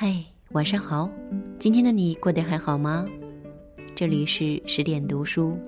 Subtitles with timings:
[0.00, 1.10] 嘿，晚上好，
[1.58, 3.04] 今天的你过得还好吗？
[3.96, 5.58] 这里是十点读书，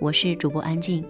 [0.00, 1.04] 我是主播安静。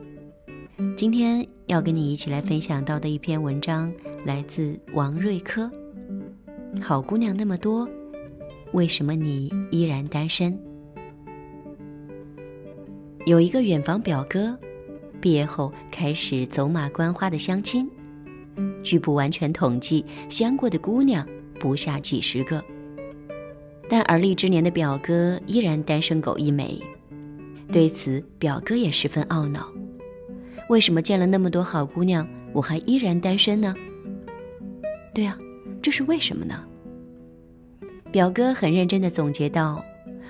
[0.95, 3.91] 今天要跟你一起来分享到的一篇文章，
[4.27, 5.71] 来自王瑞科。
[6.83, 7.89] 好姑娘那么多，
[8.73, 10.59] 为什么你依然单身？
[13.25, 14.55] 有一个远房表哥，
[15.23, 17.89] 毕业后开始走马观花的相亲，
[18.83, 21.27] 据不完全统计，相过的姑娘。
[21.57, 22.65] 不下几十个，
[23.89, 26.81] 但而立之年的表哥依然单身狗一枚。
[27.73, 29.69] 对此，表哥也十分懊恼：
[30.69, 33.75] 为什么见了那么多好姑娘，我还依然单身呢？
[35.13, 35.37] 对啊，
[35.83, 36.63] 这是为什么呢？
[38.13, 39.85] 表哥很认真的总结道：“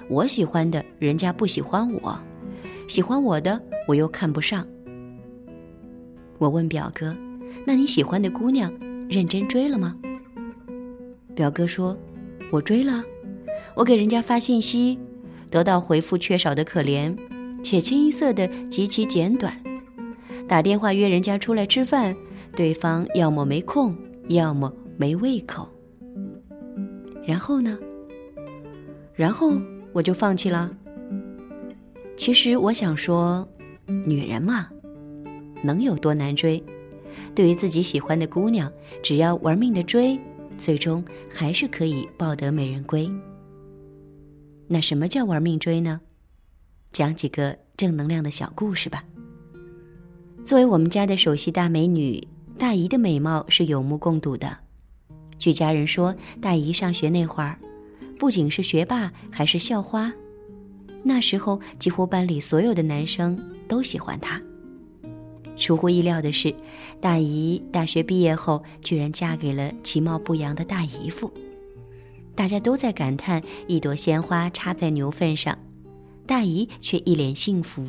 [0.08, 2.18] 我喜欢的人家不喜欢我，
[2.88, 4.66] 喜欢我的我又看不上。”
[6.38, 7.14] 我问表哥
[7.66, 8.72] ：“那你喜欢的姑娘，
[9.08, 9.94] 认真追了吗？”
[11.36, 11.94] 表哥说
[12.50, 13.04] ：“我追了，
[13.74, 14.98] 我给人家发信息，
[15.50, 17.14] 得到回复缺少的可怜，
[17.62, 19.54] 且清一色的极其简短。
[20.48, 22.16] 打电话约人家出来吃饭，
[22.56, 23.94] 对方要么没空，
[24.28, 25.68] 要么没胃口。
[27.26, 27.78] 然后呢？
[29.14, 29.60] 然后
[29.92, 30.74] 我就放弃了。
[32.16, 33.46] 其实我想说，
[34.06, 34.68] 女人嘛，
[35.62, 36.64] 能有多难追？
[37.34, 40.18] 对于自己喜欢的姑娘，只要玩命的追。”
[40.58, 43.10] 最终还是可以抱得美人归。
[44.68, 46.00] 那什么叫玩命追呢？
[46.92, 49.04] 讲几个正能量的小故事吧。
[50.44, 54.58] 作为我们家的首席大美女，大姨的美貌是有目共睹的。
[55.38, 57.58] 据家人说，大姨上学那会儿，
[58.18, 60.12] 不仅是学霸，还是校花。
[61.02, 64.40] 那时候，几乎班里所有的男生都喜欢她。
[65.56, 66.54] 出乎意料的是，
[67.00, 71.30] 大姨大学毕业后居然嫁给了其貌不扬的大姨夫。
[72.34, 75.58] 大家都在感叹一朵鲜花插在牛粪上，
[76.26, 77.86] 大姨却一脸幸福，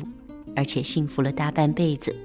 [0.56, 2.16] 而且幸福了大半辈子。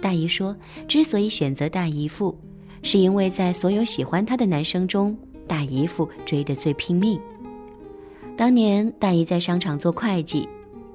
[0.00, 0.54] 大姨说，
[0.86, 2.36] 之所以选择大姨夫，
[2.82, 5.16] 是因为在所有喜欢她的男生中，
[5.46, 7.18] 大姨夫追得最拼命。
[8.36, 10.46] 当年大姨在商场做会计。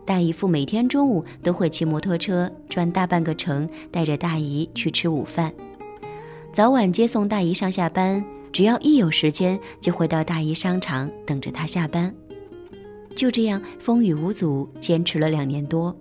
[0.05, 5.53] 大姨夫每天中午都会骑摩托车转大半个城，带着大姨去吃午饭，
[6.51, 8.23] 早晚接送大姨上下班。
[8.51, 12.13] 只要一有时间，就会到大姨商场等着她下班。
[13.15, 15.95] 就这样风雨无阻，坚持了两年多。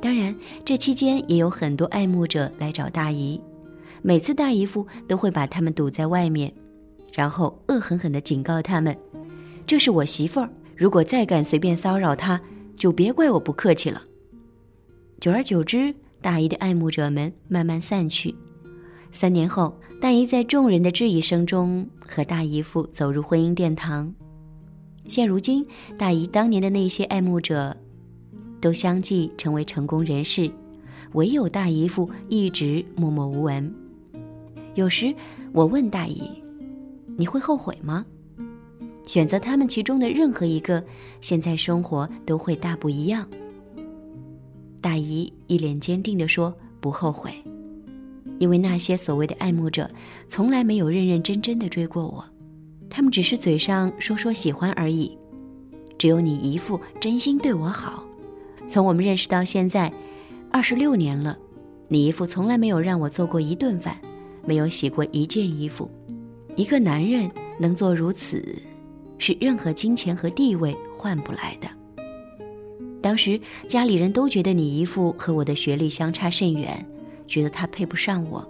[0.00, 0.34] 当然，
[0.64, 3.40] 这期间也有很多爱慕者来找大姨，
[4.00, 6.52] 每次大姨夫都会把他们堵在外面，
[7.12, 8.96] 然后恶狠狠地警告他们
[9.66, 12.40] ：“这是我媳妇儿，如果再敢随便骚扰她。”
[12.82, 14.02] 就别怪我不客气了。
[15.20, 18.34] 久而久之，大姨的爱慕者们慢慢散去。
[19.12, 24.12] 三年后，大姨在众人的质疑声中和大姨夫走入婚姻殿堂。
[25.06, 25.64] 现如今，
[25.96, 27.76] 大姨当年的那些爱慕者，
[28.60, 30.50] 都相继成为成功人士，
[31.12, 33.72] 唯有大姨夫一直默默无闻。
[34.74, 35.14] 有时
[35.52, 36.28] 我问大姨
[37.16, 38.04] ：“你会后悔吗？”
[39.06, 40.82] 选择他们其中的任何一个，
[41.20, 43.26] 现在生活都会大不一样。
[44.80, 47.32] 大姨一脸坚定地说：“不后悔，
[48.38, 49.88] 因为那些所谓的爱慕者，
[50.26, 52.24] 从来没有认认真真的追过我，
[52.90, 55.16] 他们只是嘴上说说喜欢而已。
[55.98, 58.02] 只有你姨父真心对我好。
[58.66, 59.92] 从我们认识到现在，
[60.50, 61.38] 二十六年了，
[61.88, 63.96] 你姨父从来没有让我做过一顿饭，
[64.44, 65.88] 没有洗过一件衣服。
[66.56, 68.42] 一个男人能做如此。”
[69.18, 71.68] 是任何金钱和地位换不来的。
[73.00, 76.86] 当时家里人都觉得你姨父和我的学历相差甚远，
[77.26, 78.46] 觉得他配不上我，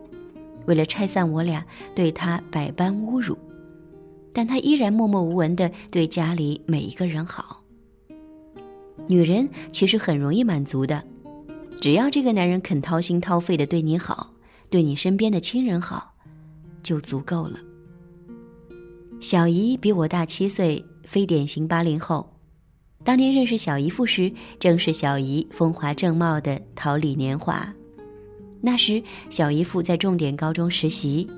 [0.67, 1.65] 为了拆散我俩，
[1.95, 3.37] 对他百般侮辱。
[4.35, 7.63] 但他依然默默无闻地对家里每一个人好。
[9.07, 11.03] 女人其实很容易满足的，
[11.81, 14.33] 只要这个男人肯掏心掏肺地对你好，
[14.71, 16.15] 对你身边的亲人好，
[16.83, 17.59] 就足够了。
[19.23, 22.29] 小姨比我大七岁，非典型八零后。
[23.05, 27.73] 当年认识小姨夫时，正是小姨风华正茂的桃李年华。
[28.61, 29.01] 那时，
[29.31, 31.31] 小姨夫在重点高中实习，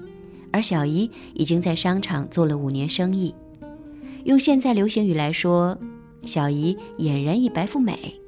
[0.50, 3.35] 而小姨已经在商场做了五年生意。
[4.25, 5.79] 用现在流行语来说，
[6.25, 8.19] 小姨俨然一白富美，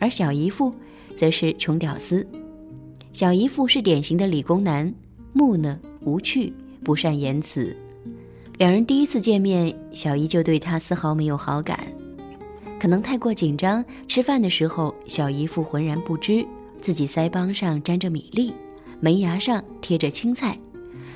[0.00, 0.74] 而小姨夫
[1.14, 2.26] 则是穷屌丝。
[3.12, 4.92] 小姨夫是典型的理工男，
[5.32, 6.52] 木讷无趣，
[6.82, 7.76] 不善言辞。
[8.58, 11.78] 两人第一次见面，小姨就对他丝毫没有好感，
[12.80, 13.84] 可能太过紧张。
[14.08, 16.44] 吃饭的时候，小姨夫浑然不知
[16.76, 18.52] 自己腮帮上沾着米粒，
[18.98, 20.58] 门牙上贴着青菜，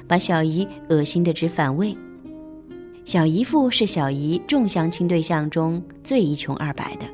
[0.06, 1.96] 把小姨恶心的直反胃。
[3.04, 7.06] 小姨父是小姨众相亲对象中最一穷二白的，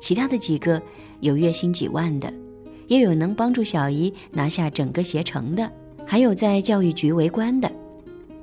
[0.00, 0.82] 其他的几个
[1.20, 2.34] 有月薪几万的，
[2.88, 5.70] 也有能帮助小姨拿下整个携程的，
[6.04, 7.70] 还有在教育局为官的，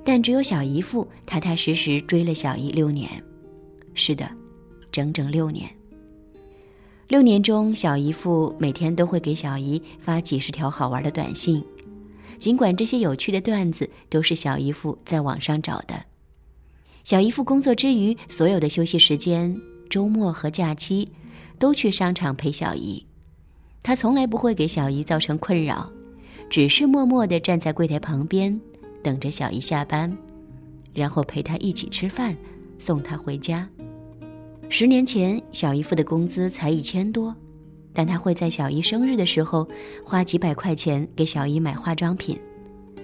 [0.04, 3.10] 但只有小姨夫踏踏实实追了小姨六年。
[3.94, 4.30] 是的，
[4.92, 5.70] 整整六年。
[7.08, 11.64] 六年中，小姨夫每天都会给小姨发几十条好玩的短信，
[12.40, 16.04] 尽管这些有趣的段子都是小姨夫在网上找的。
[17.04, 19.56] 小姨夫工作之余，所有的休息时间、
[19.90, 21.08] 周末和假期，
[21.60, 23.06] 都去商场陪小姨。
[23.84, 25.92] 他从来不会给小姨造成困扰，
[26.50, 28.60] 只是默默地站在柜台旁边，
[29.04, 30.12] 等着小姨下班，
[30.94, 32.36] 然后陪她一起吃饭，
[32.80, 33.68] 送她回家。
[34.70, 37.36] 十年前，小姨夫的工资才一千多，
[37.94, 39.68] 但他会在小姨生日的时候，
[40.04, 42.40] 花几百块钱给小姨买化妆品。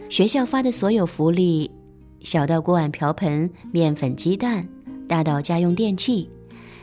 [0.09, 1.69] 学校发的所有福利。
[2.21, 4.67] 小到锅碗瓢盆、面粉鸡蛋，
[5.07, 6.27] 大到家用电器，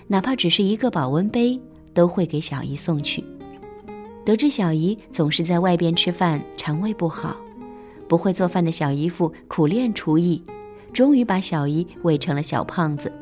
[0.06, 1.60] 哪怕只是一个保温杯，
[1.92, 3.24] 都会给小姨送去。
[4.24, 7.36] 得知小姨总是在外边吃饭，肠胃不好，
[8.08, 10.42] 不会做饭的小姨夫苦练厨艺，
[10.92, 13.12] 终于把小姨喂成了小胖子。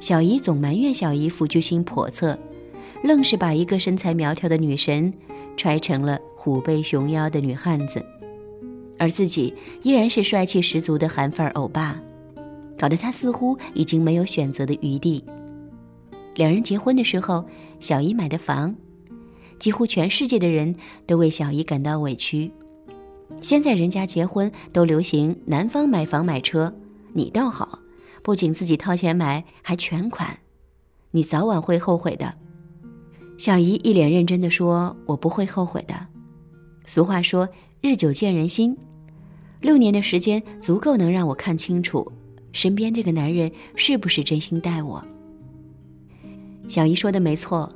[0.00, 2.38] 小姨总埋怨小姨夫居心叵测，
[3.02, 5.12] 愣是把一个身材苗条的女神，
[5.56, 8.04] 揣成了虎背熊腰的女汉子。
[8.98, 11.98] 而自己依然是帅气十足的韩范儿欧巴，
[12.78, 15.24] 搞得他似乎已经没有选择的余地。
[16.34, 17.44] 两人结婚的时候，
[17.78, 18.74] 小姨买的房，
[19.58, 20.74] 几乎全世界的人
[21.06, 22.50] 都为小姨感到委屈。
[23.42, 26.74] 现在人家结婚都流行男方买房买车，
[27.12, 27.78] 你倒好，
[28.22, 30.38] 不仅自己掏钱买，还全款，
[31.10, 32.34] 你早晚会后悔的。
[33.38, 35.94] 小姨一脸认真的说：“我不会后悔的。”
[36.84, 37.48] 俗话说
[37.80, 38.76] ：“日久见人心。”
[39.62, 42.10] 六年的时间足够能让我看清楚，
[42.52, 45.02] 身边这个男人是不是真心待我。
[46.68, 47.70] 小姨说的没错，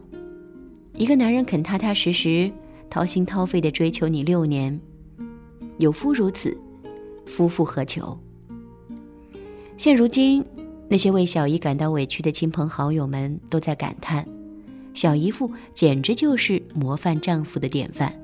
[0.94, 2.52] 一个男人肯踏踏实实、
[2.90, 4.78] 掏心掏肺的追求你六年，
[5.78, 6.56] 有夫如此，
[7.26, 8.16] 夫复何求？
[9.76, 10.44] 现如今，
[10.88, 14.24] 那些为小姨感到委屈的亲朋好友们都在感叹：
[14.94, 18.14] 小姨夫简直就是模范丈夫的典范。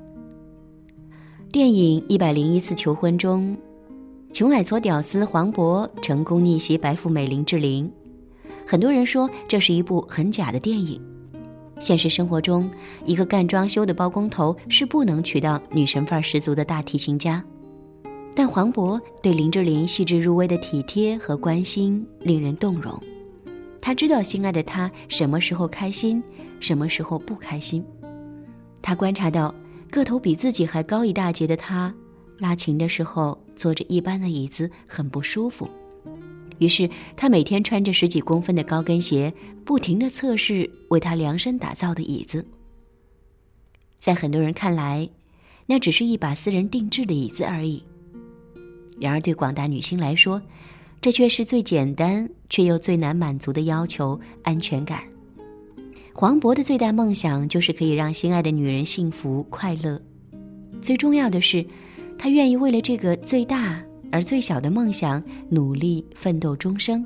[1.51, 3.57] 电影《一百零一次求婚》中，
[4.31, 7.91] 穷矮矬屌丝黄渤成功逆袭白富美林志玲。
[8.65, 11.01] 很多人说这是一部很假的电影。
[11.81, 12.69] 现实生活中，
[13.05, 17.43] 一个干装修的包工头是不能娶到女神范儿十足的大提琴家。
[18.33, 22.97] 但黄渤对林志玲细致入微的体贴和关心令人动容。
[23.81, 26.23] 他知道心爱的她什么时候开心，
[26.61, 27.83] 什么时候不开心。
[28.81, 29.53] 他观察到。
[29.91, 31.93] 个头比自己还高一大截的他，
[32.37, 35.69] 拉琴的时候坐着一般的椅子很不舒服，
[36.61, 36.87] 于是
[37.17, 39.33] 他每天穿着十几公分的高跟鞋，
[39.65, 42.45] 不停地测试为他量身打造的椅子。
[43.99, 45.09] 在很多人看来，
[45.65, 47.83] 那只是一把私人定制的椅子而已。
[48.99, 50.39] 然而对广大女性来说，
[51.01, 55.03] 这却是最简单却又最难满足的要求——安全感。
[56.13, 59.99] 黄渤的最大梦想就是可以让心爱的女人幸福快乐，
[60.79, 61.65] 最重要的是，
[62.19, 67.03] 他愿意为了这个最大而最小的梦想努力奋斗终生。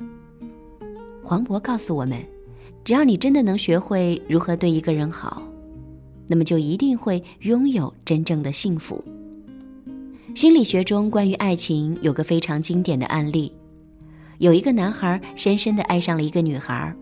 [1.22, 2.20] 黄渤告诉我们，
[2.84, 5.42] 只要你真的能学会如何对一个人好，
[6.26, 9.02] 那么就一定会拥有真正的幸福。
[10.34, 13.50] 心理学中关于爱情有个非常经典的案例，
[14.38, 16.94] 有一个男孩深深的爱上了一个女孩。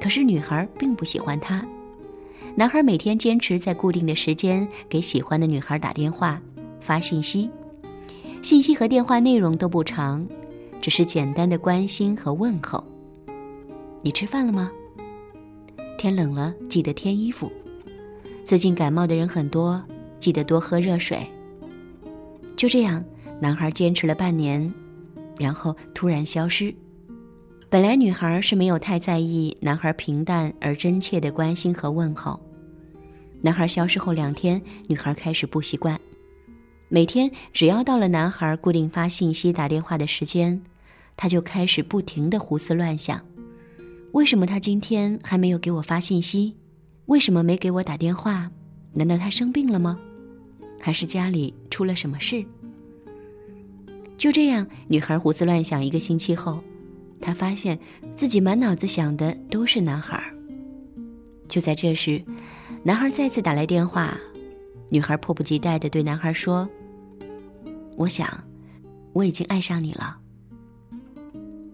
[0.00, 1.66] 可是女孩并不喜欢他，
[2.54, 6.40] 男孩每天坚持在固定的时间给喜欢的女孩打电话、
[6.80, 7.48] 发信息，
[8.46, 10.24] 信息和电话内容都不长，
[10.80, 12.80] 只是简单的关心和问候。
[14.02, 14.70] 你吃饭了吗？
[15.98, 17.50] 天冷了记得添衣服。
[18.44, 19.82] 最近感冒的人很多，
[20.20, 21.26] 记得多喝热水。
[22.56, 23.04] 就这样，
[23.40, 24.72] 男孩坚持了半年，
[25.40, 26.72] 然后突然消失。
[27.68, 32.38] 本来女孩是没有太在意男孩平淡而真切的关心和问候。
[33.40, 36.00] 男孩消失后两天，女孩开始不习惯。
[36.88, 40.60] 每天只要到了男孩固定发信息、打电话的时间，
[41.16, 43.20] 她就开始不停的胡思乱想：
[44.12, 46.54] 为什么他今天还没有给我发信息？
[47.06, 48.50] 为什么没给我打电话？
[48.92, 49.98] 难道他生病了吗？
[50.80, 52.44] 还是家里出了什么事？
[54.16, 56.62] 就这样，女孩胡思乱想一个星期后。
[57.20, 57.78] 她发现
[58.14, 60.22] 自己满脑子想的都是男孩。
[61.48, 62.22] 就在这时，
[62.82, 64.16] 男孩再次打来电话，
[64.88, 66.68] 女孩迫不及待的对男孩说
[67.96, 68.28] ：“我想，
[69.12, 70.16] 我已经爱上你了。”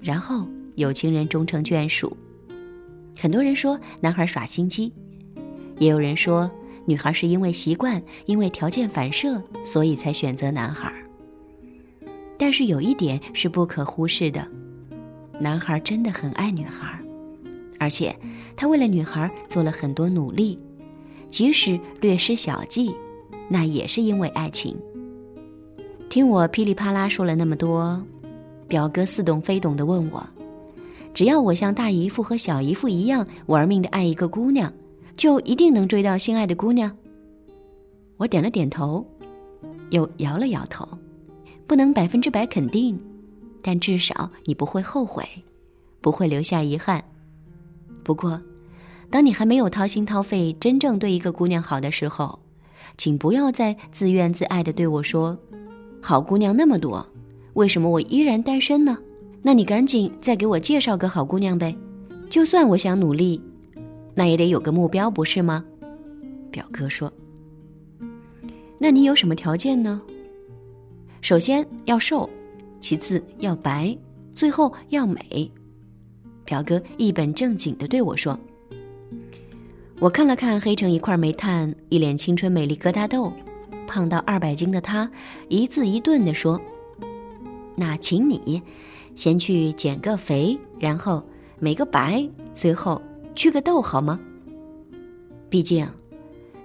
[0.00, 2.16] 然后有情人终成眷属。
[3.18, 4.92] 很多人说男孩耍心机，
[5.78, 6.50] 也有人说
[6.86, 10.92] 女孩是因为习惯、因为条件反射，所以才选择男孩。
[12.38, 14.44] 但是有一点是不可忽视的，
[15.38, 16.98] 男孩真的很爱女孩，
[17.78, 18.16] 而且
[18.56, 20.58] 他为了女孩做了很多努力，
[21.32, 22.94] 即使略施小计，
[23.48, 24.76] 那也是因为爱情。
[26.10, 28.00] 听我噼里啪啦说了那么多，
[28.68, 30.22] 表哥似懂非懂的问我
[31.14, 34.70] ：“只要我像大姨夫和小姨夫一样玩命的爱一个姑娘，
[35.16, 36.94] 就一定能追到心爱的姑娘？”
[38.18, 39.04] 我点了点头，
[39.88, 40.86] 又摇了摇头，
[41.66, 43.00] 不能百分之百肯定，
[43.62, 45.26] 但至少你不会后悔，
[46.02, 47.02] 不会留下遗憾。
[48.04, 48.38] 不过，
[49.12, 52.38] 当你还没有掏心掏肺真正对一个姑娘好的时候，
[52.96, 55.36] 请不要再自怨自艾的对我说。
[56.00, 57.06] 好姑娘那么多，
[57.52, 58.96] 为什么我依然单身呢？
[59.42, 61.76] 那你赶紧再给我介绍个好姑娘呗！
[62.30, 63.38] 就算我想努力，
[64.14, 65.62] 那也得有个目标，不是吗？
[66.50, 67.12] 表哥说
[68.80, 70.00] ：“那你有什么条件呢？
[71.20, 72.30] 首先要瘦，
[72.80, 73.94] 其次要白，
[74.32, 75.52] 最后要美。”
[76.46, 78.38] 表哥一本正经的对我说
[80.02, 83.32] ：“我看了看黑成一块煤炭，一脸青春美丽疙瘩痘。”
[83.86, 85.08] 胖到二百斤的他，
[85.48, 86.60] 一字一顿地说
[87.76, 88.60] ：“那请你
[89.14, 91.22] 先去减个肥，然后
[91.60, 93.00] 美个白，最后
[93.36, 94.18] 去个痘，好吗？
[95.48, 95.86] 毕竟，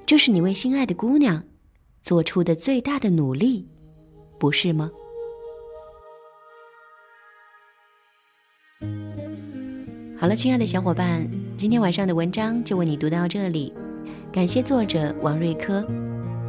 [0.07, 1.43] 这是你为心爱的姑娘
[2.01, 3.67] 做出的最大的努力，
[4.39, 4.89] 不是吗？”
[10.19, 13.73] 好了，亲爱的小伙伴，今天晚上的文章就为你读到这里，
[14.31, 15.83] 感谢作者王瑞科。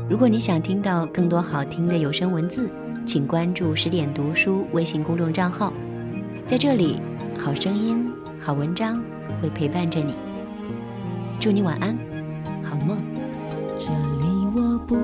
[0.06, 2.68] 如果你想听到更多好听的有声文字，
[3.06, 5.72] 请关注十点读书微信公众账号，
[6.46, 7.00] 在这里，
[7.38, 8.06] 好声音、
[8.38, 9.02] 好文章
[9.40, 10.12] 会陪伴着你。
[11.40, 11.96] 祝你晚安，
[12.62, 12.98] 好梦。
[13.78, 14.94] 这里我不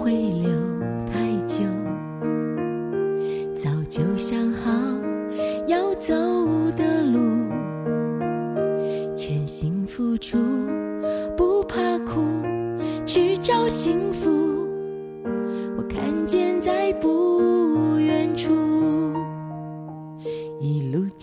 [0.00, 0.48] 会留
[1.08, 1.64] 太久，
[3.56, 4.38] 早就想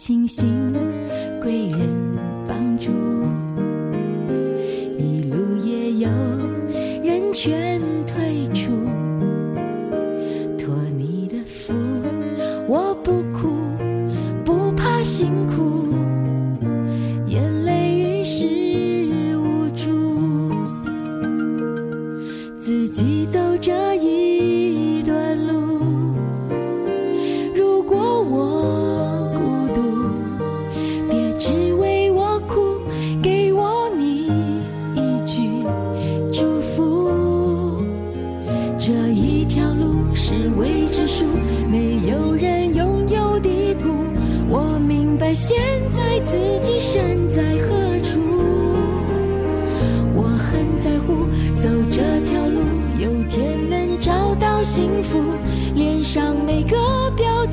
[0.07, 0.71] 庆幸，
[1.41, 1.89] 贵人
[2.47, 2.91] 帮助，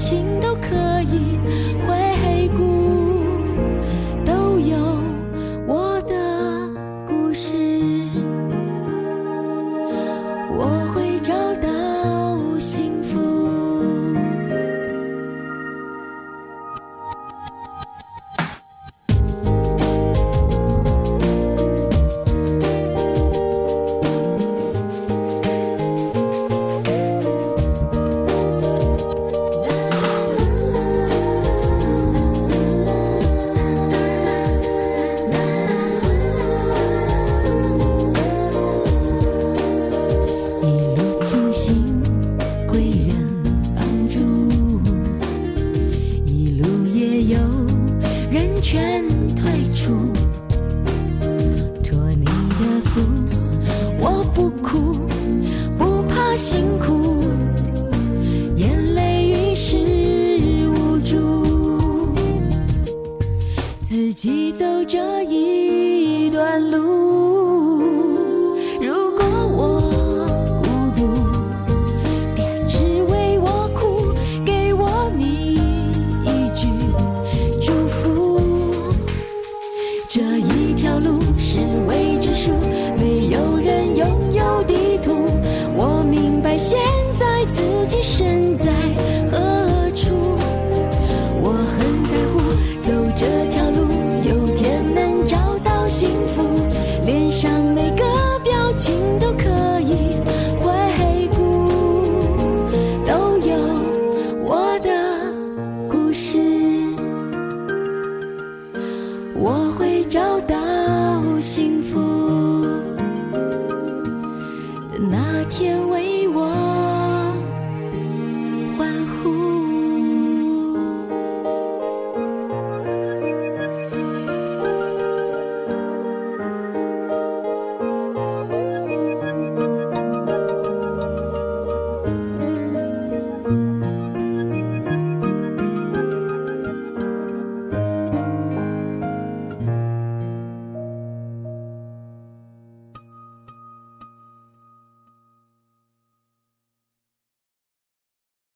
[0.05, 0.92] 情都可
[64.23, 64.72] 记得